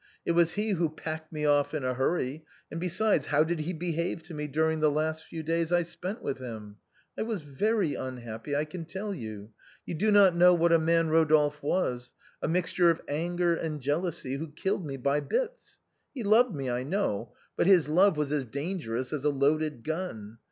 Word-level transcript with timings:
It 0.25 0.31
was 0.31 0.53
he 0.53 0.71
who 0.71 0.89
packed 0.89 1.31
me 1.31 1.45
off 1.45 1.75
in 1.75 1.83
a 1.85 1.93
hurry, 1.93 2.43
and, 2.71 2.79
besides, 2.79 3.27
how 3.27 3.43
did 3.43 3.59
he 3.59 3.71
behave 3.71 4.23
to 4.23 4.33
me 4.33 4.47
during 4.47 4.79
the 4.79 4.89
last 4.89 5.23
few 5.25 5.43
days 5.43 5.71
I 5.71 5.83
spent 5.83 6.23
with 6.23 6.39
him? 6.39 6.77
I 7.15 7.21
was 7.21 7.43
very 7.43 7.93
unhappy, 7.93 8.55
I 8.55 8.65
can 8.65 8.83
tell 8.85 9.13
you. 9.13 9.51
You 9.85 9.93
do 9.93 10.09
not 10.09 10.35
know 10.35 10.55
what 10.55 10.71
a 10.71 10.79
man 10.79 11.09
Eodolphe 11.09 11.61
was; 11.61 12.13
a 12.41 12.47
mixture 12.47 12.89
of 12.89 12.99
anger 13.07 13.53
and 13.55 13.79
jealousy, 13.79 14.37
who 14.37 14.47
killed 14.47 14.83
me 14.87 14.97
by 14.97 15.19
bits. 15.19 15.77
He 16.15 16.23
loved 16.23 16.55
me, 16.55 16.67
I 16.67 16.81
know, 16.81 17.35
but 17.55 17.67
his 17.67 17.87
love 17.87 18.17
was 18.17 18.31
as 18.31 18.45
dangerous 18.45 19.13
as 19.13 19.23
a 19.23 19.29
loaded 19.29 19.83
gun. 19.83 20.39